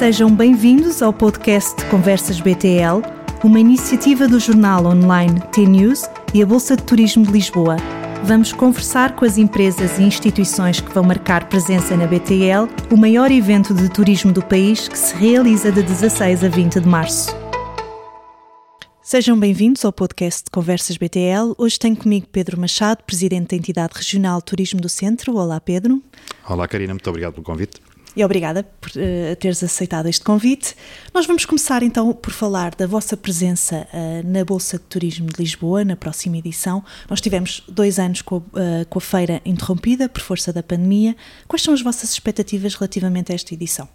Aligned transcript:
Sejam 0.00 0.34
bem-vindos 0.34 1.02
ao 1.02 1.12
podcast 1.12 1.84
Conversas 1.90 2.40
BTL, 2.40 3.02
uma 3.44 3.60
iniciativa 3.60 4.26
do 4.26 4.40
jornal 4.40 4.86
online 4.86 5.38
T-News 5.52 6.04
e 6.32 6.42
a 6.42 6.46
Bolsa 6.46 6.74
de 6.74 6.84
Turismo 6.84 7.26
de 7.26 7.30
Lisboa. 7.30 7.76
Vamos 8.24 8.50
conversar 8.50 9.14
com 9.14 9.26
as 9.26 9.36
empresas 9.36 9.98
e 9.98 10.02
instituições 10.02 10.80
que 10.80 10.90
vão 10.90 11.04
marcar 11.04 11.50
presença 11.50 11.94
na 11.98 12.06
BTL, 12.06 12.66
o 12.90 12.96
maior 12.96 13.30
evento 13.30 13.74
de 13.74 13.90
turismo 13.90 14.32
do 14.32 14.42
país 14.42 14.88
que 14.88 14.96
se 14.96 15.14
realiza 15.14 15.70
de 15.70 15.82
16 15.82 16.44
a 16.44 16.48
20 16.48 16.80
de 16.80 16.88
março. 16.88 17.36
Sejam 19.02 19.38
bem-vindos 19.38 19.84
ao 19.84 19.92
podcast 19.92 20.50
Conversas 20.50 20.96
BTL. 20.96 21.52
Hoje 21.58 21.78
tenho 21.78 21.94
comigo 21.94 22.26
Pedro 22.32 22.58
Machado, 22.58 23.04
presidente 23.04 23.48
da 23.48 23.56
entidade 23.56 23.92
regional 23.94 24.40
Turismo 24.40 24.80
do 24.80 24.88
Centro. 24.88 25.36
Olá, 25.36 25.60
Pedro. 25.60 26.02
Olá, 26.48 26.66
Karina. 26.66 26.94
Muito 26.94 27.10
obrigado 27.10 27.34
pelo 27.34 27.44
convite 27.44 27.89
e 28.16 28.24
obrigada 28.24 28.62
por 28.62 28.90
uh, 28.90 29.36
teres 29.36 29.62
aceitado 29.62 30.06
este 30.06 30.24
convite. 30.24 30.74
Nós 31.14 31.26
vamos 31.26 31.44
começar 31.44 31.82
então 31.82 32.12
por 32.12 32.32
falar 32.32 32.74
da 32.74 32.86
vossa 32.86 33.16
presença 33.16 33.86
uh, 33.92 34.26
na 34.28 34.44
Bolsa 34.44 34.78
de 34.78 34.84
Turismo 34.84 35.28
de 35.28 35.40
Lisboa, 35.40 35.84
na 35.84 35.96
próxima 35.96 36.36
edição. 36.36 36.84
Nós 37.08 37.20
tivemos 37.20 37.62
dois 37.68 37.98
anos 37.98 38.22
com 38.22 38.36
a, 38.36 38.38
uh, 38.38 38.86
com 38.88 38.98
a 38.98 39.02
feira 39.02 39.40
interrompida 39.44 40.08
por 40.08 40.22
força 40.22 40.52
da 40.52 40.62
pandemia. 40.62 41.16
Quais 41.46 41.62
são 41.62 41.72
as 41.72 41.82
vossas 41.82 42.10
expectativas 42.10 42.74
relativamente 42.74 43.32
a 43.32 43.34
esta 43.34 43.54
edição? 43.54 43.88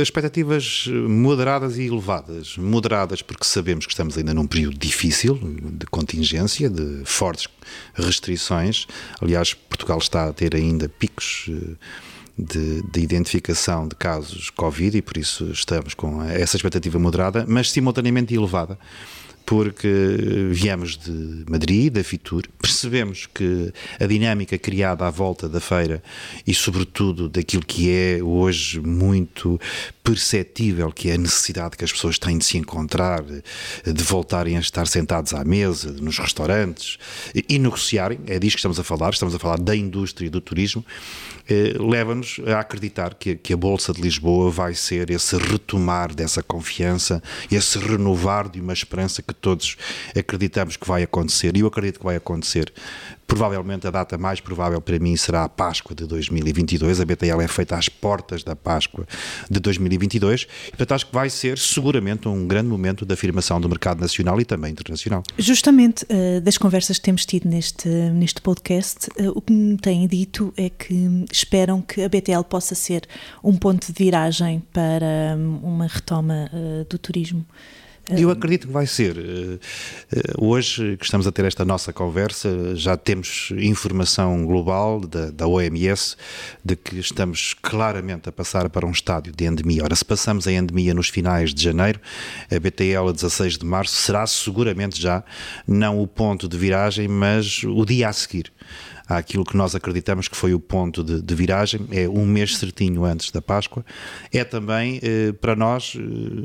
Expectativas 0.00 0.86
moderadas 0.86 1.76
e 1.76 1.82
elevadas. 1.82 2.56
Moderadas 2.56 3.20
porque 3.20 3.44
sabemos 3.44 3.84
que 3.84 3.92
estamos 3.92 4.16
ainda 4.16 4.32
num 4.32 4.46
período 4.46 4.78
difícil 4.78 5.38
de 5.74 5.84
contingência, 5.84 6.70
de 6.70 7.02
fortes 7.04 7.48
restrições. 7.92 8.86
Aliás, 9.20 9.52
Portugal 9.52 9.98
está 9.98 10.28
a 10.28 10.32
ter 10.32 10.56
ainda 10.56 10.88
picos. 10.88 11.50
De, 12.38 12.82
de, 12.82 13.00
identificação 13.00 13.88
de 13.88 13.96
casos 13.96 14.48
Covid 14.50 14.96
e 14.96 15.02
por 15.02 15.16
isso 15.16 15.50
estamos 15.50 15.92
com 15.92 16.22
essa 16.22 16.56
expectativa 16.56 16.96
moderada, 16.96 17.44
mas 17.48 17.72
simultaneamente 17.72 18.32
elevada 18.32 18.78
porque 19.48 19.88
viemos 20.50 20.98
de 20.98 21.42
Madrid, 21.48 21.90
da 21.90 22.04
Fitur, 22.04 22.42
percebemos 22.60 23.24
que 23.24 23.72
a 23.98 24.04
dinâmica 24.04 24.58
criada 24.58 25.06
à 25.06 25.10
volta 25.10 25.48
da 25.48 25.58
feira 25.58 26.02
e, 26.46 26.52
sobretudo, 26.52 27.30
daquilo 27.30 27.64
que 27.64 27.90
é 27.90 28.22
hoje 28.22 28.78
muito 28.78 29.58
perceptível, 30.04 30.92
que 30.92 31.10
é 31.10 31.14
a 31.14 31.18
necessidade 31.18 31.78
que 31.78 31.84
as 31.84 31.90
pessoas 31.90 32.18
têm 32.18 32.36
de 32.36 32.44
se 32.44 32.58
encontrar, 32.58 33.22
de 33.22 34.04
voltarem 34.04 34.58
a 34.58 34.60
estar 34.60 34.86
sentados 34.86 35.32
à 35.32 35.42
mesa, 35.44 35.92
nos 35.92 36.18
restaurantes 36.18 36.98
e 37.34 37.58
negociarem, 37.58 38.18
é 38.26 38.38
disso 38.38 38.56
que 38.56 38.60
estamos 38.60 38.78
a 38.78 38.84
falar, 38.84 39.10
estamos 39.10 39.34
a 39.34 39.38
falar 39.38 39.58
da 39.58 39.74
indústria 39.74 40.30
do 40.30 40.42
turismo, 40.42 40.84
eh, 41.48 41.74
leva-nos 41.78 42.38
a 42.46 42.60
acreditar 42.60 43.14
que, 43.14 43.34
que 43.34 43.54
a 43.54 43.56
Bolsa 43.56 43.92
de 43.92 44.02
Lisboa 44.02 44.50
vai 44.50 44.74
ser 44.74 45.10
esse 45.10 45.36
retomar 45.38 46.14
dessa 46.14 46.42
confiança, 46.42 47.22
esse 47.50 47.78
renovar 47.78 48.50
de 48.50 48.60
uma 48.60 48.74
esperança 48.74 49.22
que 49.22 49.32
todos 49.38 49.76
acreditamos 50.16 50.76
que 50.76 50.86
vai 50.86 51.02
acontecer, 51.02 51.56
e 51.56 51.60
eu 51.60 51.66
acredito 51.66 51.98
que 51.98 52.04
vai 52.04 52.16
acontecer 52.16 52.72
Provavelmente 53.28 53.86
a 53.86 53.90
data 53.90 54.16
mais 54.16 54.40
provável 54.40 54.80
para 54.80 54.98
mim 54.98 55.14
será 55.14 55.44
a 55.44 55.50
Páscoa 55.50 55.94
de 55.94 56.06
2022. 56.06 56.98
A 56.98 57.04
BTL 57.04 57.42
é 57.42 57.46
feita 57.46 57.76
às 57.76 57.86
portas 57.86 58.42
da 58.42 58.56
Páscoa 58.56 59.06
de 59.50 59.60
2022. 59.60 60.46
E, 60.68 60.70
portanto, 60.70 60.92
acho 60.92 61.06
que 61.06 61.12
vai 61.12 61.28
ser 61.28 61.58
seguramente 61.58 62.26
um 62.26 62.48
grande 62.48 62.70
momento 62.70 63.04
de 63.04 63.12
afirmação 63.12 63.60
do 63.60 63.68
mercado 63.68 64.00
nacional 64.00 64.40
e 64.40 64.46
também 64.46 64.72
internacional. 64.72 65.22
Justamente 65.36 66.04
uh, 66.04 66.40
das 66.40 66.56
conversas 66.56 66.96
que 66.96 67.04
temos 67.04 67.26
tido 67.26 67.46
neste, 67.46 67.86
neste 67.86 68.40
podcast, 68.40 69.10
uh, 69.20 69.32
o 69.34 69.42
que 69.42 69.52
me 69.52 69.76
têm 69.76 70.06
dito 70.08 70.50
é 70.56 70.70
que 70.70 71.26
esperam 71.30 71.82
que 71.82 72.00
a 72.02 72.08
BTL 72.08 72.44
possa 72.48 72.74
ser 72.74 73.06
um 73.44 73.58
ponto 73.58 73.92
de 73.92 73.92
viragem 73.92 74.62
para 74.72 75.36
um, 75.36 75.58
uma 75.64 75.86
retoma 75.86 76.50
uh, 76.50 76.86
do 76.88 76.96
turismo. 76.96 77.44
Eu 78.10 78.30
acredito 78.30 78.66
que 78.66 78.72
vai 78.72 78.86
ser. 78.86 79.18
Eh, 79.18 79.58
eh, 80.12 80.32
hoje 80.38 80.96
que 80.96 81.04
estamos 81.04 81.26
a 81.26 81.32
ter 81.32 81.44
esta 81.44 81.62
nossa 81.62 81.92
conversa, 81.92 82.74
já 82.74 82.96
temos 82.96 83.52
informação 83.58 84.46
global 84.46 85.00
da, 85.00 85.30
da 85.30 85.46
OMS 85.46 86.16
de 86.64 86.74
que 86.74 86.98
estamos 86.98 87.54
claramente 87.60 88.26
a 88.26 88.32
passar 88.32 88.70
para 88.70 88.86
um 88.86 88.90
estádio 88.90 89.30
de 89.36 89.44
endemia. 89.44 89.84
Ora, 89.84 89.94
se 89.94 90.04
passamos 90.04 90.46
a 90.46 90.52
endemia 90.52 90.94
nos 90.94 91.10
finais 91.10 91.52
de 91.52 91.62
janeiro, 91.62 92.00
a 92.50 92.58
BTL 92.58 93.10
a 93.10 93.12
16 93.12 93.58
de 93.58 93.66
março 93.66 93.94
será 93.96 94.26
seguramente 94.26 94.98
já 94.98 95.22
não 95.66 96.00
o 96.00 96.06
ponto 96.06 96.48
de 96.48 96.56
viragem, 96.56 97.08
mas 97.08 97.62
o 97.62 97.84
dia 97.84 98.08
a 98.08 98.12
seguir 98.14 98.50
àquilo 99.06 99.44
que 99.44 99.56
nós 99.56 99.74
acreditamos 99.74 100.28
que 100.28 100.36
foi 100.36 100.54
o 100.54 100.60
ponto 100.60 101.04
de, 101.04 101.20
de 101.20 101.34
viragem, 101.34 101.86
é 101.90 102.08
um 102.08 102.26
mês 102.26 102.56
certinho 102.56 103.04
antes 103.04 103.30
da 103.30 103.42
Páscoa. 103.42 103.84
É 104.32 104.44
também, 104.44 104.98
eh, 105.02 105.32
para 105.32 105.54
nós, 105.54 105.94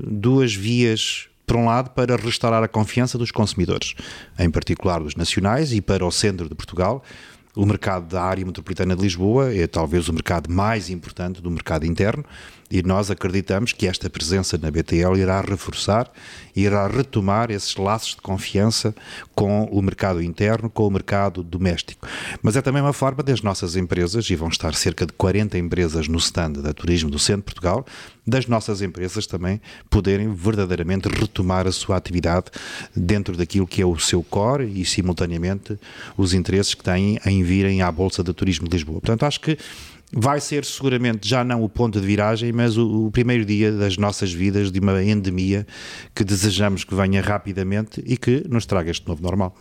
duas 0.06 0.54
vias 0.54 1.30
por 1.46 1.56
um 1.56 1.66
lado, 1.66 1.92
para 1.92 2.16
restaurar 2.16 2.64
a 2.64 2.68
confiança 2.68 3.18
dos 3.18 3.32
consumidores, 3.32 3.96
em 4.40 4.50
particular 4.50 5.00
dos 5.02 5.16
nacionais 5.16 5.74
e 5.74 5.82
para 5.82 6.06
o 6.06 6.12
centro 6.12 6.48
de 6.48 6.56
Portugal. 6.56 7.04
O 7.56 7.66
mercado 7.66 8.08
da 8.08 8.24
área 8.24 8.44
metropolitana 8.44 8.96
de 8.96 9.02
Lisboa 9.04 9.54
é 9.54 9.68
talvez 9.68 10.10
o 10.10 10.14
mercado 10.14 10.52
mais 10.52 10.90
importante 10.90 11.40
do 11.42 11.52
mercado 11.52 11.86
interno 11.86 12.26
e 12.74 12.82
nós 12.82 13.12
acreditamos 13.12 13.72
que 13.72 13.86
esta 13.86 14.10
presença 14.10 14.58
na 14.58 14.72
BTL 14.72 15.16
irá 15.16 15.40
reforçar, 15.42 16.12
irá 16.56 16.88
retomar 16.88 17.52
esses 17.52 17.76
laços 17.76 18.16
de 18.16 18.22
confiança 18.22 18.96
com 19.36 19.66
o 19.66 19.80
mercado 19.80 20.24
interno, 20.24 20.72
com 20.72 20.88
o 20.88 20.90
mercado 20.90 21.44
doméstico. 21.44 22.08
Mas 22.42 22.56
é 22.56 22.64
também 22.64 22.82
uma 22.82 22.92
forma 22.92 23.22
das 23.22 23.44
nossas 23.44 23.76
empresas, 23.76 24.28
e 24.28 24.36
vão 24.36 24.48
estar 24.48 24.74
cerca 24.74 25.06
de 25.06 25.14
40 25.14 25.56
empresas 25.56 26.08
no 26.08 26.18
stand 26.18 26.54
da 26.54 26.74
Turismo 26.74 27.12
do 27.12 27.20
Centro 27.20 27.42
de 27.42 27.46
Portugal, 27.46 27.86
das 28.26 28.48
nossas 28.48 28.82
empresas 28.82 29.28
também 29.28 29.62
poderem 29.88 30.34
verdadeiramente 30.34 31.08
retomar 31.10 31.68
a 31.68 31.72
sua 31.72 31.96
atividade 31.96 32.46
dentro 32.96 33.38
daquilo 33.38 33.68
que 33.68 33.84
é 33.84 33.86
o 33.86 34.00
seu 34.00 34.24
core 34.24 34.66
e, 34.66 34.84
simultaneamente, 34.84 35.78
os 36.18 36.34
interesses 36.34 36.74
que 36.74 36.84
têm 36.84 37.20
em 37.24 37.44
virem 37.44 37.84
à 37.84 37.92
Bolsa 37.92 38.24
de 38.24 38.34
Turismo 38.34 38.68
de 38.68 38.78
Lisboa. 38.78 39.00
Portanto, 39.00 39.26
acho 39.26 39.40
que 39.40 39.60
vai 40.14 40.40
ser 40.40 40.64
seguramente 40.64 41.28
já 41.28 41.44
não 41.44 41.64
o 41.64 41.70
ponto 41.70 42.00
de 42.00 42.06
viragem, 42.06 42.52
mas 42.52 42.78
o, 42.78 43.08
o, 43.08 43.12
primeiro 43.12 43.44
dia 43.44 43.72
das 43.72 43.98
nossas 43.98 44.32
vidas 44.32 44.72
de 44.72 44.80
uma 44.80 45.04
endemia 45.04 45.66
que 46.14 46.24
desejamos 46.24 46.84
que 46.84 46.94
venha 46.94 47.22
rapidamente 47.22 48.02
e 48.06 48.16
que 48.16 48.46
nos 48.48 48.66
traga 48.66 48.92
este 48.92 49.08
novo 49.08 49.24
normal. 49.24 49.56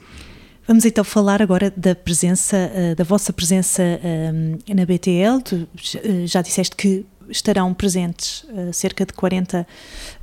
Vamos 0.67 0.85
então 0.85 1.03
falar 1.03 1.43
agora 1.43 1.73
da 1.77 1.95
presença, 1.95 2.57
eh, 2.57 2.95
da 2.95 3.03
vossa 3.03 3.33
presença 3.33 3.83
eh, 3.83 4.33
na 4.73 4.87
BTL. 4.87 5.43
Tu 5.45 5.69
eh, 5.97 6.27
já 6.27 6.41
disseste 6.41 6.77
que 6.77 7.05
estarão 7.33 7.75
presentes 7.75 8.45
uh, 8.45 8.73
cerca 8.73 9.05
de 9.05 9.13
40 9.13 9.67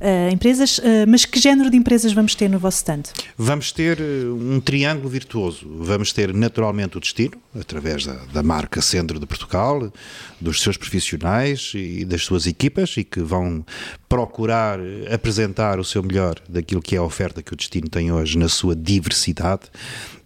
uh, 0.00 0.32
empresas, 0.32 0.78
uh, 0.78 0.82
mas 1.06 1.24
que 1.24 1.38
género 1.38 1.70
de 1.70 1.76
empresas 1.76 2.12
vamos 2.12 2.34
ter 2.34 2.48
no 2.48 2.58
vosso 2.58 2.78
stand? 2.78 3.02
Vamos 3.36 3.72
ter 3.72 4.00
um 4.00 4.60
triângulo 4.60 5.08
virtuoso. 5.08 5.66
Vamos 5.78 6.12
ter 6.12 6.32
naturalmente 6.32 6.96
o 6.96 7.00
destino, 7.00 7.36
através 7.58 8.06
da, 8.06 8.14
da 8.32 8.42
marca 8.42 8.80
Centro 8.80 9.18
de 9.18 9.26
Portugal, 9.26 9.92
dos 10.40 10.62
seus 10.62 10.76
profissionais 10.76 11.72
e 11.74 12.04
das 12.04 12.22
suas 12.22 12.46
equipas, 12.46 12.96
e 12.96 13.04
que 13.04 13.20
vão 13.20 13.64
procurar 14.10 14.80
apresentar 15.14 15.78
o 15.78 15.84
seu 15.84 16.02
melhor 16.02 16.34
daquilo 16.48 16.82
que 16.82 16.96
é 16.96 16.98
a 16.98 17.02
oferta 17.02 17.44
que 17.44 17.52
o 17.52 17.56
destino 17.56 17.88
tem 17.88 18.10
hoje 18.10 18.36
na 18.36 18.48
sua 18.48 18.74
diversidade 18.74 19.70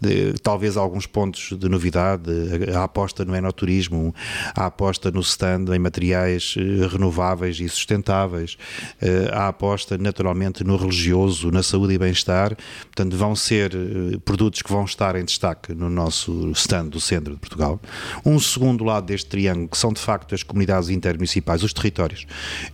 de, 0.04 0.34
talvez 0.42 0.76
alguns 0.76 1.06
pontos 1.06 1.52
de 1.58 1.68
novidade, 1.68 2.30
a 2.74 2.84
aposta 2.84 3.24
no 3.24 3.34
enoturismo, 3.34 4.14
a 4.54 4.66
aposta 4.66 5.10
no 5.10 5.20
stand 5.20 5.64
em 5.74 5.78
materiais 5.78 6.54
eh, 6.58 6.86
renováveis 6.86 7.58
e 7.58 7.68
sustentáveis, 7.68 8.58
eh, 9.00 9.30
a 9.32 9.48
aposta 9.48 9.96
naturalmente 9.96 10.62
no 10.62 10.76
religioso, 10.76 11.50
na 11.50 11.62
saúde 11.62 11.94
e 11.94 11.98
bem-estar. 11.98 12.56
Portanto, 12.84 13.16
vão 13.16 13.34
ser 13.34 13.74
eh, 13.74 14.18
produtos 14.24 14.60
que 14.60 14.70
vão 14.70 14.84
estar 14.84 15.16
em 15.16 15.24
destaque 15.24 15.74
no 15.74 15.88
nosso 15.88 16.50
stand 16.52 16.88
do 16.88 17.00
centro 17.00 17.34
de 17.34 17.40
Portugal. 17.40 17.80
Um 18.24 18.38
segundo 18.38 18.84
lado 18.84 19.06
deste 19.06 19.28
triângulo, 19.28 19.68
que 19.68 19.78
são 19.78 19.92
de 19.92 20.00
facto 20.00 20.34
as 20.34 20.42
comunidades 20.42 20.90
intermunicipais, 20.90 21.62
os 21.62 21.72
territórios. 21.72 22.26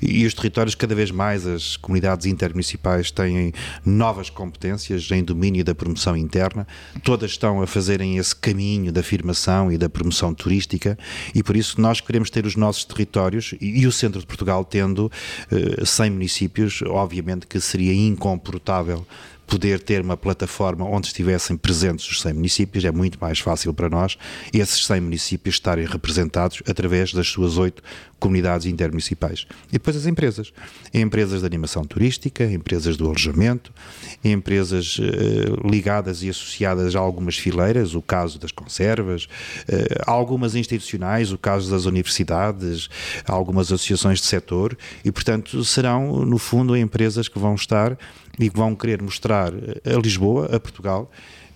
E 0.02 0.26
os 0.26 0.34
territórios, 0.34 0.74
cada 0.74 0.94
vez 0.94 0.99
mais, 1.12 1.46
as 1.46 1.76
comunidades 1.76 2.26
intermunicipais 2.26 3.12
têm 3.12 3.52
novas 3.86 4.28
competências 4.28 5.08
em 5.12 5.22
domínio 5.22 5.64
da 5.64 5.76
promoção 5.76 6.16
interna. 6.16 6.66
Toda 7.04 7.20
todas 7.20 7.32
estão 7.32 7.60
a 7.60 7.66
fazerem 7.66 8.16
esse 8.16 8.34
caminho 8.34 8.90
da 8.90 9.00
afirmação 9.00 9.70
e 9.70 9.76
da 9.76 9.90
promoção 9.90 10.32
turística 10.32 10.98
e 11.34 11.42
por 11.42 11.54
isso 11.54 11.78
nós 11.78 12.00
queremos 12.00 12.30
ter 12.30 12.46
os 12.46 12.56
nossos 12.56 12.84
territórios 12.86 13.54
e, 13.60 13.86
o 13.86 13.92
centro 13.92 14.20
de 14.20 14.26
Portugal 14.26 14.64
tendo 14.64 15.06
uh, 15.06 15.82
eh, 15.82 15.84
100 15.84 16.10
municípios, 16.10 16.80
obviamente 16.86 17.46
que 17.46 17.60
seria 17.60 17.92
incomportável 17.92 19.06
poder 19.50 19.80
ter 19.80 20.00
uma 20.00 20.16
plataforma 20.16 20.84
onde 20.84 21.08
estivessem 21.08 21.56
presentes 21.56 22.08
os 22.08 22.20
100 22.22 22.34
municípios, 22.34 22.84
é 22.84 22.92
muito 22.92 23.18
mais 23.20 23.40
fácil 23.40 23.74
para 23.74 23.88
nós 23.90 24.16
esses 24.54 24.86
100 24.86 25.00
municípios 25.00 25.56
estarem 25.56 25.84
representados 25.84 26.62
através 26.68 27.12
das 27.12 27.26
suas 27.26 27.58
oito 27.58 27.82
comunidades 28.20 28.66
intermunicipais. 28.66 29.46
E 29.68 29.72
depois 29.72 29.96
as 29.96 30.06
empresas. 30.06 30.52
Empresas 30.94 31.40
de 31.40 31.46
animação 31.46 31.84
turística, 31.84 32.44
empresas 32.44 32.96
do 32.96 33.06
alojamento, 33.06 33.72
empresas 34.22 34.98
uh, 34.98 35.68
ligadas 35.68 36.22
e 36.22 36.28
associadas 36.28 36.94
a 36.94 37.00
algumas 37.00 37.36
fileiras, 37.36 37.94
o 37.94 38.02
caso 38.02 38.38
das 38.38 38.52
conservas, 38.52 39.24
uh, 39.24 40.02
algumas 40.06 40.54
institucionais, 40.54 41.32
o 41.32 41.38
caso 41.38 41.70
das 41.70 41.86
universidades, 41.86 42.88
algumas 43.26 43.72
associações 43.72 44.20
de 44.20 44.26
setor, 44.26 44.76
e 45.04 45.10
portanto 45.10 45.64
serão, 45.64 46.24
no 46.24 46.38
fundo, 46.38 46.76
empresas 46.76 47.26
que 47.26 47.38
vão 47.38 47.54
estar 47.54 47.96
e 48.40 48.50
que 48.50 48.56
vão 48.56 48.74
querer 48.74 49.02
mostrar 49.02 49.52
a 49.52 49.98
Lisboa, 50.02 50.46
a 50.46 50.58
Portugal, 50.58 51.10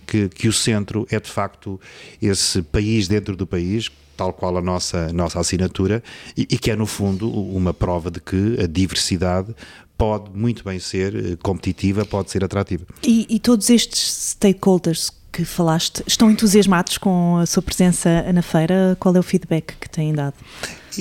que, 0.05 0.29
que 0.29 0.47
o 0.47 0.53
centro 0.53 1.07
é 1.09 1.19
de 1.19 1.29
facto 1.29 1.79
esse 2.21 2.61
país 2.61 3.07
dentro 3.07 3.35
do 3.35 3.47
país, 3.47 3.91
tal 4.15 4.31
qual 4.31 4.57
a 4.57 4.61
nossa, 4.61 5.11
nossa 5.11 5.39
assinatura, 5.39 6.03
e, 6.37 6.43
e, 6.43 6.57
que 6.57 6.71
é, 6.71 6.75
no 6.75 6.85
fundo, 6.85 7.29
uma 7.29 7.73
prova 7.73 8.09
de 8.09 8.19
que 8.19 8.57
a 8.61 8.67
diversidade 8.67 9.53
pode 9.97 10.29
muito 10.33 10.63
bem 10.63 10.77
ser 10.77 11.15
eh, 11.15 11.37
competitiva, 11.41 12.05
pode 12.05 12.29
ser 12.29 12.43
atrativa. 12.43 12.85
E, 13.03 13.25
e 13.29 13.39
todos 13.39 13.69
estes 13.69 14.31
stakeholders 14.31 15.09
que 15.31 15.43
falaste 15.43 16.03
estão 16.07 16.29
entusiasmados 16.31 16.97
com 16.97 17.37
a 17.37 17.45
sua 17.45 17.61
presença 17.61 18.31
na 18.31 18.41
feira? 18.41 18.95
Qual 18.99 19.15
é 19.15 19.19
o 19.19 19.23
feedback 19.23 19.75
que 19.79 19.89
têm 19.89 20.13
dado? 20.13 20.35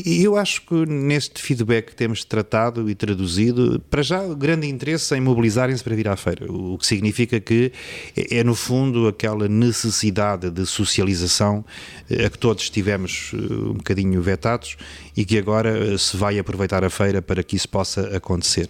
Eu 0.05 0.37
acho 0.37 0.63
que 0.63 0.75
neste 0.87 1.41
feedback 1.41 1.87
que 1.87 1.97
temos 1.97 2.25
tratado 2.25 2.89
e 2.91 2.95
traduzido, 2.95 3.81
para 3.91 4.03
já, 4.03 4.23
grande 4.35 4.67
interesse 4.67 5.15
em 5.15 5.21
mobilizarem-se 5.21 5.85
para 5.85 5.95
vir 5.95 6.09
à 6.09 6.17
feira, 6.17 6.51
o 6.51 6.77
que 6.79 6.87
significa 6.87 7.39
que 7.39 7.73
é, 8.17 8.39
é, 8.39 8.45
no 8.45 8.55
fundo, 8.55 9.07
aquela 9.07 9.49
necessidade 9.49 10.51
de 10.51 10.67
socialização 10.67 11.65
eh, 12.11 12.25
a 12.25 12.31
que 12.31 12.39
todos 12.39 12.65
estivemos 12.65 13.33
eh, 13.35 13.37
um 13.37 13.75
bocadinho 13.75 14.21
vetados 14.21 14.77
e 15.17 15.25
que 15.25 15.39
agora 15.39 15.95
eh, 15.95 15.99
se 15.99 16.17
vai 16.17 16.39
aproveitar 16.39 16.85
a 16.85 16.91
feira 16.91 17.23
para 17.23 17.43
que 17.43 17.57
isso 17.57 17.69
possa 17.69 18.17
acontecer. 18.17 18.69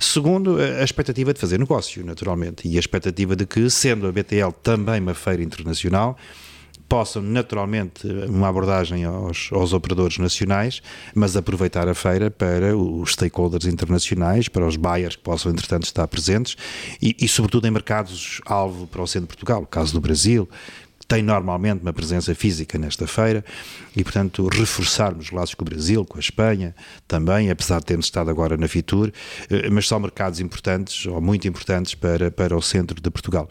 Segundo, 0.00 0.58
a 0.58 0.82
expectativa 0.82 1.32
de 1.34 1.40
fazer 1.40 1.58
negócio, 1.58 2.04
naturalmente, 2.04 2.68
e 2.68 2.76
a 2.76 2.80
expectativa 2.80 3.36
de 3.36 3.46
que, 3.46 3.68
sendo 3.68 4.06
a 4.06 4.12
BTL 4.12 4.52
também 4.62 5.00
uma 5.00 5.14
feira 5.14 5.42
internacional, 5.42 6.16
possam 6.92 7.22
naturalmente 7.22 8.06
uma 8.28 8.48
abordagem 8.48 9.02
aos, 9.04 9.48
aos, 9.50 9.72
operadores 9.72 10.18
nacionais, 10.18 10.82
mas 11.14 11.34
aproveitar 11.34 11.88
a 11.88 11.94
feira 11.94 12.30
para 12.30 12.76
os 12.76 13.12
stakeholders 13.12 13.64
internacionais, 13.64 14.46
para 14.46 14.66
os 14.66 14.76
buyers 14.76 15.16
que 15.16 15.22
possam 15.22 15.50
entretanto 15.50 15.84
estar 15.84 16.06
presentes 16.06 16.54
e, 17.00 17.16
e 17.18 17.26
sobretudo 17.26 17.66
em 17.66 17.70
mercados-alvo 17.70 18.86
para 18.86 19.00
o 19.00 19.06
centro 19.06 19.22
de 19.22 19.28
Portugal, 19.28 19.62
o 19.62 19.66
caso 19.66 19.94
do 19.94 20.02
Brasil, 20.02 20.46
tem 21.08 21.22
normalmente 21.22 21.80
uma 21.80 21.94
presença 21.94 22.34
física 22.34 22.76
nesta 22.76 23.06
feira 23.06 23.42
e, 23.96 24.04
portanto, 24.04 24.46
reforçarmos 24.48 25.30
laços 25.30 25.54
com 25.54 25.62
o 25.62 25.68
Brasil, 25.68 26.04
com 26.04 26.18
a 26.18 26.20
Espanha 26.20 26.74
também, 27.08 27.50
apesar 27.50 27.78
de 27.80 27.86
termos 27.86 28.04
estado 28.04 28.30
agora 28.30 28.58
na 28.58 28.68
Fitur, 28.68 29.10
eh, 29.48 29.70
mas 29.70 29.88
são 29.88 29.98
mercados 29.98 30.40
importantes 30.40 31.06
ou 31.06 31.22
muito 31.22 31.48
importantes 31.48 31.94
para, 31.94 32.30
para 32.30 32.54
o 32.54 32.60
centro 32.60 33.00
de 33.00 33.10
Portugal. 33.10 33.48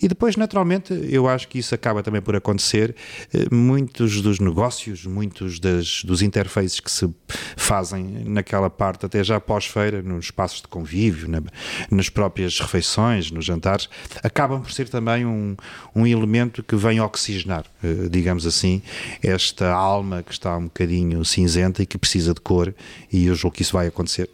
E 0.00 0.08
depois, 0.08 0.36
naturalmente, 0.36 0.94
eu 1.10 1.28
acho 1.28 1.46
que 1.48 1.58
isso 1.58 1.74
acaba 1.74 2.02
também 2.02 2.22
por 2.22 2.34
acontecer. 2.34 2.94
Eh, 3.32 3.46
muitos 3.54 4.22
dos 4.22 4.40
negócios, 4.40 5.04
muitos 5.04 5.60
das, 5.60 6.02
dos 6.04 6.22
interfaces 6.22 6.80
que 6.80 6.90
se 6.90 7.08
fazem 7.56 8.24
naquela 8.24 8.70
parte, 8.70 9.04
até 9.04 9.22
já 9.22 9.38
pós-feira, 9.38 10.02
nos 10.02 10.26
espaços 10.26 10.62
de 10.62 10.68
convívio, 10.68 11.28
na, 11.28 11.42
nas 11.90 12.08
próprias 12.08 12.58
refeições, 12.58 13.30
nos 13.30 13.44
jantares, 13.44 13.88
acabam 14.22 14.62
por 14.62 14.72
ser 14.72 14.88
também 14.88 15.26
um, 15.26 15.54
um 15.94 16.06
elemento 16.06 16.62
que 16.62 16.76
vem 16.76 17.00
oxigenar, 17.00 17.64
eh, 17.84 18.08
digamos 18.10 18.46
assim, 18.46 18.82
esta 19.22 19.70
alma 19.70 20.22
que 20.22 20.32
está 20.32 20.56
um 20.56 20.64
bocadinho 20.64 21.24
cinzenta 21.24 21.82
e 21.82 21.86
que 21.86 21.98
precisa 21.98 22.32
de 22.32 22.40
cor, 22.40 22.74
e 23.12 23.26
eu 23.26 23.34
julgo 23.34 23.56
que 23.56 23.62
isso 23.62 23.74
vai 23.74 23.86
acontecer. 23.86 24.30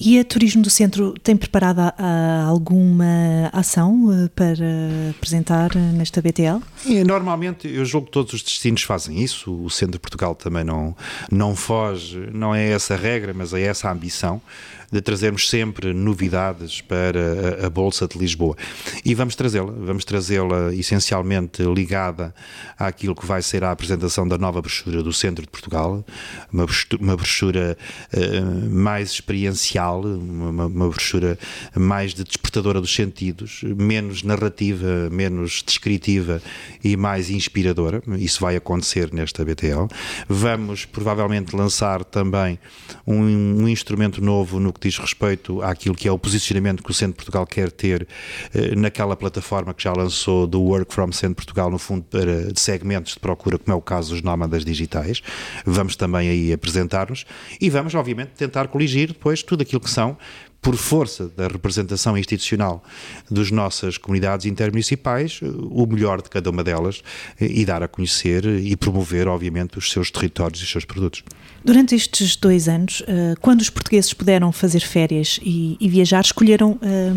E 0.00 0.18
a 0.20 0.24
Turismo 0.24 0.62
do 0.62 0.70
Centro 0.70 1.12
tem 1.22 1.36
preparado 1.36 1.80
alguma 2.46 3.50
ação 3.52 4.12
eh, 4.12 4.28
para 4.28 5.10
apresentar 5.10 5.74
nesta 5.74 6.22
BTL? 6.22 6.62
E, 6.86 7.02
normalmente, 7.02 7.66
eu 7.66 7.84
julgo 7.84 8.06
que 8.06 8.12
todos 8.12 8.32
os 8.32 8.42
destinos 8.42 8.82
fazem 8.82 9.20
isso, 9.20 9.52
o 9.52 9.68
Centro 9.68 9.92
de 9.92 9.98
Portugal 9.98 10.36
também 10.36 10.62
não, 10.62 10.96
não 11.30 11.56
foge, 11.56 12.28
não 12.32 12.54
é 12.54 12.70
essa 12.70 12.94
a 12.94 12.96
regra, 12.96 13.34
mas 13.34 13.52
é 13.52 13.62
essa 13.62 13.88
a 13.88 13.92
ambição 13.92 14.40
de 14.90 15.00
trazermos 15.02 15.48
sempre 15.48 15.92
novidades 15.92 16.80
para 16.80 17.62
a, 17.62 17.66
a 17.66 17.70
Bolsa 17.70 18.08
de 18.08 18.18
Lisboa. 18.18 18.56
E 19.04 19.14
vamos 19.14 19.34
trazê-la, 19.34 19.70
vamos 19.70 20.04
trazê-la 20.04 20.74
essencialmente 20.74 21.62
ligada 21.62 22.34
àquilo 22.78 23.14
que 23.14 23.26
vai 23.26 23.42
ser 23.42 23.64
a 23.64 23.70
apresentação 23.70 24.26
da 24.26 24.38
nova 24.38 24.62
brochura 24.62 25.02
do 25.02 25.12
Centro 25.12 25.42
de 25.44 25.50
Portugal, 25.50 26.04
uma 26.52 26.64
brochura, 26.64 27.02
uma 27.02 27.16
brochura 27.16 27.78
uh, 28.14 28.70
mais 28.70 29.10
experiencial, 29.10 29.87
uma, 29.96 30.66
uma 30.66 30.88
brochura 30.88 31.38
mais 31.74 32.14
de 32.14 32.24
despertadora 32.24 32.80
dos 32.80 32.94
sentidos, 32.94 33.62
menos 33.62 34.22
narrativa, 34.22 35.08
menos 35.10 35.62
descritiva 35.64 36.40
e 36.82 36.96
mais 36.96 37.30
inspiradora. 37.30 38.02
Isso 38.18 38.40
vai 38.40 38.56
acontecer 38.56 39.12
nesta 39.12 39.44
BTL. 39.44 39.86
Vamos 40.28 40.84
provavelmente 40.84 41.54
lançar 41.54 42.04
também 42.04 42.58
um, 43.06 43.62
um 43.62 43.68
instrumento 43.68 44.22
novo 44.22 44.60
no 44.60 44.72
que 44.72 44.88
diz 44.88 44.98
respeito 44.98 45.62
àquilo 45.62 45.94
que 45.94 46.08
é 46.08 46.12
o 46.12 46.18
posicionamento 46.18 46.82
que 46.82 46.90
o 46.90 46.94
Centro 46.94 47.16
Portugal 47.16 47.46
quer 47.46 47.70
ter 47.70 48.06
eh, 48.54 48.74
naquela 48.74 49.16
plataforma 49.16 49.74
que 49.74 49.82
já 49.82 49.92
lançou 49.92 50.46
do 50.46 50.60
Work 50.60 50.92
from 50.92 51.12
Centro 51.12 51.36
Portugal, 51.36 51.70
no 51.70 51.78
fundo, 51.78 52.04
para 52.04 52.52
segmentos 52.54 53.14
de 53.14 53.20
procura, 53.20 53.58
como 53.58 53.74
é 53.74 53.76
o 53.76 53.82
caso 53.82 54.10
dos 54.10 54.22
nómadas 54.22 54.64
digitais. 54.64 55.22
Vamos 55.64 55.96
também 55.96 56.28
aí 56.28 56.52
apresentar-nos 56.52 57.24
e 57.60 57.70
vamos, 57.70 57.94
obviamente, 57.94 58.30
tentar 58.36 58.68
coligir 58.68 59.08
depois 59.08 59.42
tudo 59.42 59.62
aquilo 59.62 59.77
que 59.80 59.90
são 59.90 60.16
por 60.60 60.76
força 60.76 61.28
da 61.28 61.46
representação 61.46 62.18
institucional 62.18 62.82
das 63.30 63.50
nossas 63.50 63.96
comunidades 63.96 64.44
intermunicipais, 64.44 65.40
o 65.42 65.86
melhor 65.86 66.20
de 66.20 66.28
cada 66.28 66.50
uma 66.50 66.64
delas 66.64 67.02
e 67.40 67.64
dar 67.64 67.82
a 67.82 67.88
conhecer 67.88 68.44
e 68.44 68.76
promover, 68.76 69.28
obviamente, 69.28 69.78
os 69.78 69.90
seus 69.90 70.10
territórios 70.10 70.60
e 70.60 70.64
os 70.64 70.70
seus 70.70 70.84
produtos. 70.84 71.22
Durante 71.64 71.94
estes 71.94 72.34
dois 72.34 72.68
anos, 72.68 73.02
eh, 73.06 73.34
quando 73.40 73.60
os 73.60 73.70
portugueses 73.70 74.12
puderam 74.12 74.50
fazer 74.50 74.80
férias 74.80 75.38
e, 75.42 75.76
viajar, 75.88 76.24
escolheram 76.24 76.78
eh, 76.82 77.12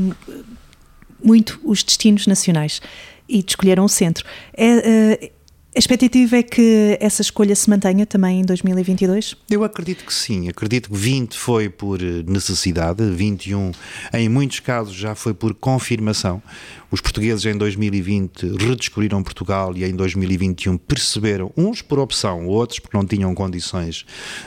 muito 1.23 1.59
os 1.63 1.83
destinos 1.83 2.27
nacionais 2.27 2.81
e 3.27 3.43
escolheram 3.47 3.85
o 3.85 3.89
centro. 3.89 4.25
É, 4.53 5.27
uh, 5.27 5.40
a 5.73 5.79
expectativa 5.79 6.35
é 6.35 6.43
que 6.43 6.97
essa 6.99 7.21
escolha 7.21 7.55
se 7.55 7.69
mantenha 7.69 8.05
também 8.05 8.41
em 8.41 8.43
2022? 8.43 9.37
Eu 9.49 9.63
acredito 9.63 10.03
que 10.03 10.13
sim. 10.13 10.49
Acredito 10.49 10.89
que 10.89 10.97
20 10.97 11.37
foi 11.37 11.69
por 11.69 12.01
necessidade, 12.01 13.09
21 13.09 13.71
em 14.13 14.27
muitos 14.27 14.59
casos 14.59 14.93
já 14.93 15.15
foi 15.15 15.33
por 15.33 15.53
confirmação. 15.53 16.43
Os 16.91 16.99
portugueses 16.99 17.45
em 17.45 17.57
2020 17.57 18.57
redescobriram 18.57 19.23
Portugal 19.23 19.71
e 19.77 19.85
em 19.85 19.95
2021 19.95 20.77
perceberam, 20.77 21.49
uns 21.55 21.81
por 21.81 21.99
opção, 21.99 22.47
outros 22.47 22.79
porque 22.79 22.97
não 22.97 23.05
tinham 23.05 23.33
condições 23.33 24.05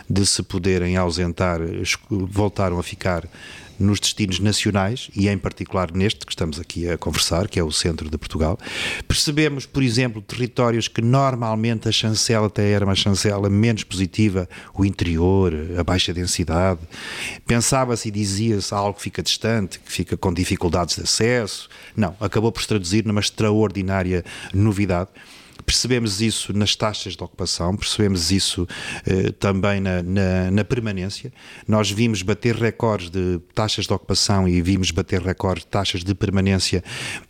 de 0.09 0.27
se 0.27 0.43
poderem 0.43 0.99
ausentar, 0.99 1.59
voltaram 2.11 2.79
a 2.79 2.83
ficar 2.83 3.27
nos 3.79 4.01
destinos 4.01 4.41
nacionais 4.41 5.11
e 5.15 5.29
em 5.29 5.39
particular 5.39 5.93
neste 5.93 6.25
que 6.25 6.33
estamos 6.33 6.59
aqui 6.61 6.89
a 6.89 6.97
conversar, 6.97 7.49
que 7.49 7.59
é 7.59 7.65
o 7.65 7.71
centro 7.71 8.09
de 8.09 8.17
Portugal. 8.19 8.59
Percebemos, 9.07 9.67
por 9.67 9.83
exemplo, 9.83 10.23
territórios 10.23 10.89
que 10.89 11.03
normalmente 11.03 11.89
a 11.89 11.93
chancela 11.93 12.47
até 12.47 12.71
era 12.71 12.85
uma 12.85 12.95
chancela 12.95 13.49
menos 13.51 13.85
positiva, 13.85 14.49
o 14.75 14.85
interior, 14.85 15.53
a 15.79 15.85
baixa 15.85 16.13
densidade. 16.13 16.81
Pensava-se 17.47 18.09
e 18.09 18.11
dizia-se 18.11 18.73
algo 18.73 18.95
que 18.95 19.03
fica 19.03 19.23
distante, 19.23 19.79
que 19.79 19.91
fica 19.91 20.17
com 20.17 20.33
dificuldades 20.33 20.97
de 20.97 21.03
acesso. 21.03 21.69
Não, 21.97 22.17
acabou 22.21 22.51
por 22.53 22.63
se 22.63 22.69
traduzir 22.69 23.05
numa 23.05 23.21
extraordinária 23.21 24.25
novidade. 24.53 25.11
Percebemos 25.65 26.21
isso 26.21 26.53
nas 26.53 26.77
taxas 26.77 27.17
de 27.17 27.23
ocupação, 27.23 27.77
percebemos 27.77 28.31
isso 28.31 28.67
eh, 29.07 29.31
também 29.33 29.81
na, 29.81 30.03
na, 30.03 30.51
na, 30.51 30.65
permanência. 30.65 31.33
Nós 31.67 31.91
vimos 31.91 32.23
bater 32.23 32.55
recordes 32.55 33.11
de 33.11 33.41
taxas 33.55 33.87
de 33.87 33.93
ocupação 33.93 34.49
e 34.49 34.61
vimos 34.61 34.91
bater 34.91 35.21
recordes 35.21 35.65
de 35.65 35.71
taxas 35.71 36.05
de 36.05 36.15
permanência 36.15 36.83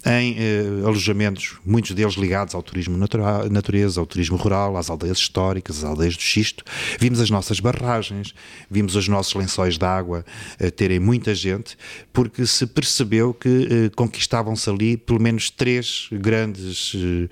em 0.04 0.37
eh, 0.38 0.64
alojamentos, 0.85 1.57
muitos 1.64 1.93
deles 1.93 2.14
ligados 2.14 2.54
ao 2.54 2.62
turismo 2.62 2.97
natura, 2.97 3.49
natureza, 3.49 4.00
ao 4.00 4.07
turismo 4.07 4.37
rural, 4.37 4.76
às 4.76 4.90
aldeias 4.90 5.19
históricas, 5.19 5.78
às 5.78 5.85
aldeias 5.85 6.16
do 6.16 6.23
xisto. 6.23 6.64
Vimos 6.99 7.21
as 7.21 7.31
nossas 7.31 7.61
barragens, 7.61 8.35
vimos 8.71 8.97
os 8.97 9.09
nossos 9.09 9.35
lençóis 9.35 9.78
de 9.78 9.85
água 9.85 10.25
eh, 10.59 10.71
terem 10.71 10.99
muita 10.99 11.35
gente, 11.35 11.76
porque 12.12 12.47
se 12.47 12.66
percebeu 12.66 13.33
que 13.33 13.69
eh, 13.71 13.90
conquistavam-se 13.95 14.69
ali 14.69 14.97
pelo 14.97 15.21
menos 15.21 15.50
três 15.50 16.09
grandes, 16.11 16.93
eh, 16.95 17.28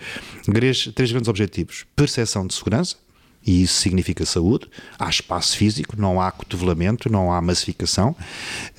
três 0.91 1.13
grandes 1.13 1.29
objetivos: 1.29 1.85
percepção 1.95 2.47
de 2.47 2.55
segurança, 2.55 2.97
e 3.45 3.63
isso 3.63 3.81
significa 3.81 4.25
saúde. 4.25 4.69
Há 4.99 5.09
espaço 5.09 5.57
físico, 5.57 5.97
não 5.99 6.21
há 6.21 6.31
cotovelamento, 6.31 7.11
não 7.11 7.33
há 7.33 7.41
massificação. 7.41 8.15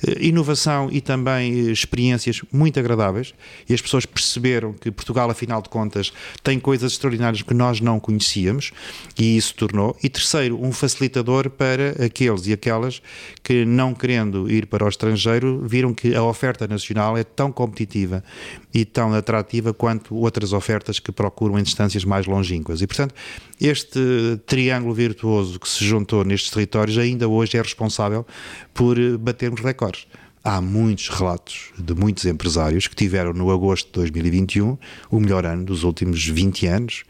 Eh, 0.06 0.26
inovação 0.26 0.88
e 0.90 1.00
também 1.00 1.70
experiências 1.70 2.40
muito 2.50 2.78
agradáveis. 2.80 3.34
E 3.68 3.74
as 3.74 3.82
pessoas 3.82 4.06
perceberam 4.06 4.72
que 4.72 4.90
Portugal, 4.90 5.30
afinal 5.30 5.60
de 5.60 5.68
contas, 5.68 6.12
tem 6.42 6.58
coisas 6.58 6.92
extraordinárias 6.92 7.42
que 7.42 7.54
nós 7.54 7.80
não 7.80 8.00
conhecíamos 8.00 8.72
e 9.18 9.36
isso 9.36 9.54
tornou. 9.54 9.96
E 10.02 10.08
terceiro, 10.08 10.62
um 10.62 10.72
facilitador 10.72 11.50
para 11.50 11.90
aqueles 12.04 12.46
e 12.46 12.52
aquelas 12.52 13.02
que, 13.42 13.64
não 13.64 13.92
querendo 13.92 14.50
ir 14.50 14.66
para 14.66 14.84
o 14.84 14.88
estrangeiro, 14.88 15.62
viram 15.66 15.92
que 15.92 16.14
a 16.14 16.22
oferta 16.22 16.66
nacional 16.66 17.18
é 17.18 17.24
tão 17.24 17.52
competitiva 17.52 18.24
e 18.72 18.84
tão 18.84 19.12
atrativa 19.12 19.72
quanto 19.72 20.16
outras 20.16 20.52
ofertas 20.52 20.98
que 20.98 21.12
procuram 21.12 21.58
em 21.58 21.62
distâncias 21.62 22.04
mais 22.04 22.26
longínquas. 22.26 22.80
E, 22.80 22.86
portanto, 22.86 23.14
este 23.60 24.40
triângulo 24.54 24.94
virtuoso 24.94 25.58
que 25.58 25.68
se 25.68 25.84
juntou 25.84 26.24
nestes 26.24 26.48
territórios 26.52 26.96
ainda 26.96 27.26
hoje 27.26 27.56
é 27.56 27.60
responsável 27.60 28.24
por 28.72 28.96
batermos 29.18 29.60
recordes. 29.60 30.06
Há 30.44 30.60
muitos 30.60 31.08
relatos 31.08 31.72
de 31.76 31.92
muitos 31.92 32.24
empresários 32.24 32.86
que 32.86 32.94
tiveram 32.94 33.32
no 33.32 33.50
agosto 33.50 33.88
de 33.88 33.92
2021 33.94 34.78
o 35.10 35.18
melhor 35.18 35.44
ano 35.44 35.64
dos 35.64 35.82
últimos 35.82 36.24
20 36.24 36.68
anos. 36.68 37.02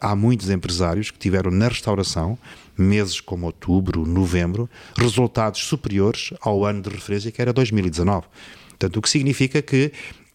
Há 0.00 0.14
muitos 0.14 0.48
empresários 0.48 1.10
que 1.10 1.18
tiveram 1.18 1.50
na 1.50 1.66
restauração, 1.66 2.38
meses 2.78 3.20
como 3.20 3.46
outubro, 3.46 4.06
novembro, 4.06 4.70
resultados 4.96 5.64
superiores 5.64 6.32
ao 6.40 6.64
ano 6.64 6.82
de 6.82 6.90
referência 6.90 7.32
que 7.32 7.42
era 7.42 7.52
2019. 7.52 8.26
Portanto, 8.68 8.96
o 8.98 9.02
que 9.02 9.10
significa 9.10 9.60
que 9.60 9.90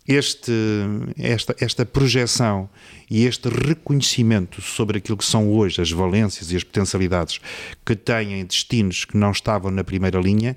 este, 0.07 0.51
esta, 1.17 1.55
esta 1.59 1.85
projeção 1.85 2.69
e 3.09 3.25
este 3.25 3.49
reconhecimento 3.49 4.61
sobre 4.61 4.97
aquilo 4.97 5.17
que 5.17 5.25
são 5.25 5.51
hoje 5.51 5.81
as 5.81 5.91
valências 5.91 6.51
e 6.51 6.55
as 6.55 6.63
potencialidades 6.63 7.39
que 7.85 7.95
têm 7.95 8.43
destinos 8.45 9.05
que 9.05 9.17
não 9.17 9.31
estavam 9.31 9.71
na 9.71 9.83
primeira 9.83 10.19
linha 10.19 10.55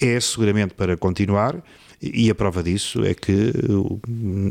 é 0.00 0.18
seguramente 0.20 0.74
para 0.74 0.96
continuar. 0.96 1.62
E 2.00 2.30
a 2.30 2.34
prova 2.34 2.62
disso 2.62 3.04
é 3.04 3.12
que 3.12 3.52
uh, 3.68 4.00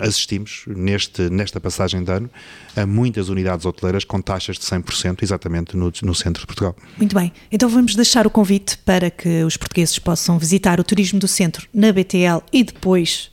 assistimos 0.01 0.65
neste, 0.67 1.29
nesta 1.29 1.61
passagem 1.61 2.03
de 2.03 2.11
ano 2.11 2.29
a 2.75 2.85
muitas 2.85 3.29
unidades 3.29 3.65
hoteleiras 3.65 4.03
com 4.03 4.21
taxas 4.21 4.57
de 4.57 4.65
100% 4.65 5.23
exatamente 5.23 5.77
no, 5.77 5.89
no 6.03 6.13
centro 6.13 6.41
de 6.41 6.45
Portugal. 6.45 6.75
Muito 6.97 7.15
bem, 7.15 7.31
então 7.49 7.69
vamos 7.69 7.95
deixar 7.95 8.27
o 8.27 8.29
convite 8.29 8.77
para 8.79 9.09
que 9.09 9.43
os 9.45 9.55
portugueses 9.55 9.97
possam 9.97 10.37
visitar 10.37 10.77
o 10.77 10.83
turismo 10.83 11.19
do 11.19 11.27
centro 11.27 11.69
na 11.73 11.93
BTL 11.93 12.41
e 12.51 12.65
depois 12.65 13.31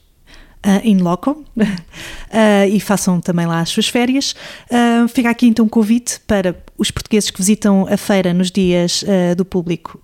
uh, 0.65 0.81
in 0.83 0.99
loco 0.99 1.31
uh, 1.31 2.67
e 2.71 2.81
façam 2.81 3.21
também 3.21 3.47
lá 3.47 3.61
as 3.61 3.69
suas 3.69 3.89
férias. 3.89 4.35
Uh, 4.71 5.07
fica 5.09 5.31
aqui 5.31 5.47
então 5.47 5.67
um 5.67 5.69
convite 5.69 6.21
para 6.27 6.57
os 6.77 6.91
portugueses 6.91 7.31
que 7.31 7.39
visitam 7.39 7.87
a 7.89 7.97
feira 7.97 8.33
nos 8.33 8.51
dias 8.51 9.05
do 9.37 9.45
público 9.45 10.01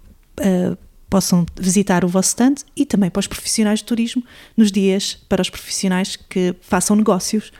possam 1.08 1.44
visitar 1.58 2.04
o 2.04 2.08
vosso 2.08 2.28
stand 2.28 2.54
e 2.76 2.86
também 2.86 3.10
para 3.10 3.18
os 3.18 3.26
profissionais 3.26 3.80
de 3.80 3.84
turismo 3.84 4.22
nos 4.56 4.70
dias 4.70 5.18
para 5.28 5.42
os 5.42 5.50
profissionais 5.50 6.14
que 6.16 6.54
façam 6.60 6.94
negócios 6.94 7.52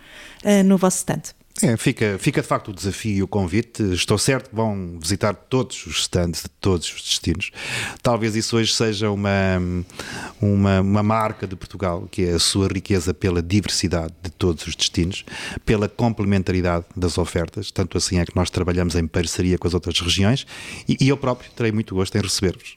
no 0.65 0.79
vosso 0.79 0.99
stand. 0.99 1.35
É, 1.63 1.77
fica, 1.77 2.17
fica 2.19 2.41
de 2.41 2.47
facto 2.47 2.69
o 2.69 2.73
desafio 2.75 3.17
e 3.17 3.23
o 3.23 3.29
convite. 3.29 3.83
Estou 3.93 4.17
certo 4.17 4.49
que 4.49 4.57
vão 4.57 4.99
visitar 4.99 5.35
todos 5.35 5.85
os 5.87 6.01
stands 6.01 6.43
de 6.43 6.49
todos 6.49 6.87
os 6.87 7.03
destinos. 7.03 7.51
Talvez 8.03 8.35
isso 8.35 8.57
hoje 8.57 8.73
seja 8.73 9.11
uma, 9.11 9.61
uma, 10.41 10.81
uma 10.81 11.03
marca 11.03 11.47
de 11.47 11.55
Portugal, 11.57 12.09
que 12.11 12.25
é 12.25 12.33
a 12.33 12.39
sua 12.39 12.69
riqueza 12.69 13.13
pela 13.13 13.43
diversidade 13.43 14.15
de 14.23 14.31
todos 14.31 14.67
os 14.67 14.75
destinos, 14.75 15.25
pela 15.67 15.87
complementaridade 15.87 16.87
das 16.97 17.19
ofertas. 17.19 17.71
Tanto 17.71 17.99
assim 17.99 18.19
é 18.19 18.25
que 18.25 18.35
nós 18.35 18.49
trabalhamos 18.49 18.95
em 18.95 19.07
parceria 19.07 19.59
com 19.59 19.69
as 19.69 19.75
outras 19.75 20.01
regiões 20.01 20.47
e, 20.89 20.97
e 20.99 21.09
eu 21.09 21.17
próprio 21.17 21.51
terei 21.51 21.73
muito 21.73 21.95
gosto 21.95 22.17
em 22.17 22.23
receber-vos, 22.23 22.77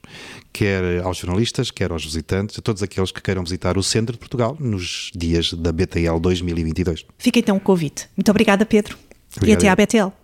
quer 0.54 1.02
aos 1.02 1.18
jornalistas, 1.18 1.72
quer 1.72 1.92
aos 1.92 2.06
visitantes, 2.06 2.58
a 2.60 2.62
todos 2.62 2.84
aqueles 2.84 3.12
que 3.12 3.22
queiram 3.22 3.44
visitar 3.44 3.78
o 3.78 3.84
centro 3.84 4.14
de 4.14 4.20
Portugal 4.20 4.56
nos 4.60 5.12
dias 5.16 5.54
da 5.54 5.72
BTL 5.72 6.20
2022. 6.22 7.06
Fica 7.18 7.40
então 7.40 7.58
o 7.58 7.60
convite. 7.60 8.08
Muito 8.16 8.30
obrigada, 8.30 8.66
Pedro. 8.66 8.98
Obrigado. 9.36 9.64
E 9.64 9.68
até 9.68 9.70
à 9.70 9.76
BTL. 9.76 10.23